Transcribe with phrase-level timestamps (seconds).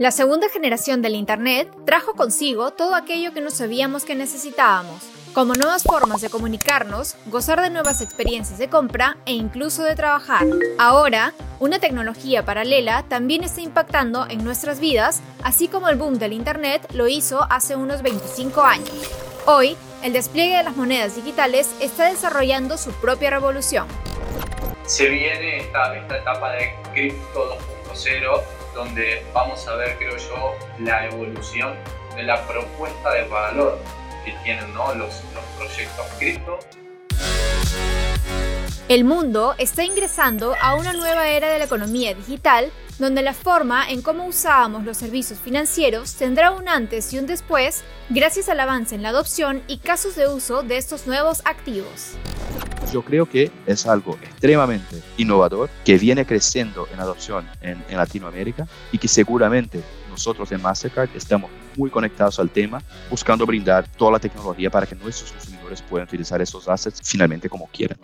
[0.00, 5.02] La segunda generación del Internet trajo consigo todo aquello que no sabíamos que necesitábamos,
[5.34, 10.46] como nuevas formas de comunicarnos, gozar de nuevas experiencias de compra e incluso de trabajar.
[10.78, 16.32] Ahora, una tecnología paralela también está impactando en nuestras vidas, así como el boom del
[16.32, 18.90] Internet lo hizo hace unos 25 años.
[19.44, 23.86] Hoy, el despliegue de las monedas digitales está desarrollando su propia revolución.
[24.90, 27.56] Se viene esta, esta etapa de cripto
[27.94, 28.42] 2.0
[28.74, 31.76] donde vamos a ver, creo yo, la evolución
[32.16, 33.78] de la propuesta de valor
[34.24, 36.58] que tienen los, los proyectos cripto.
[38.88, 43.88] El mundo está ingresando a una nueva era de la economía digital, donde la forma
[43.88, 48.96] en cómo usábamos los servicios financieros tendrá un antes y un después gracias al avance
[48.96, 52.16] en la adopción y casos de uso de estos nuevos activos
[52.90, 58.98] yo creo que es algo extremadamente innovador que viene creciendo en adopción en, Latinoamérica y
[58.98, 64.70] que seguramente nosotros en Mastercard estamos muy conectados al tema, buscando brindar toda la tecnología
[64.70, 67.98] para que nuestros consumidores puedan utilizar esos assets finalmente como quieran.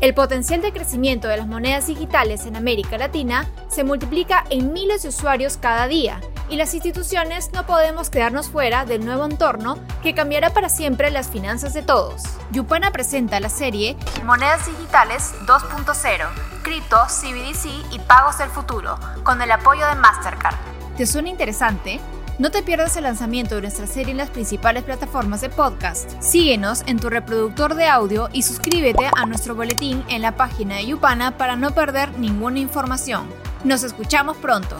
[0.00, 5.02] El potencial de crecimiento de las monedas digitales en América Latina se multiplica en miles
[5.02, 10.14] de usuarios cada día y las instituciones no podemos quedarnos fuera del nuevo entorno que
[10.14, 12.22] cambiará para siempre las finanzas de todos.
[12.50, 16.28] Yupana presenta la serie Monedas Digitales 2.0,
[16.62, 20.56] Cripto, CBDC y Pagos del Futuro, con el apoyo de Mastercard.
[20.96, 22.00] ¿Te suena interesante?
[22.40, 26.10] No te pierdas el lanzamiento de nuestra serie en las principales plataformas de podcast.
[26.20, 30.86] Síguenos en tu reproductor de audio y suscríbete a nuestro boletín en la página de
[30.86, 33.28] Yupana para no perder ninguna información.
[33.62, 34.76] Nos escuchamos pronto.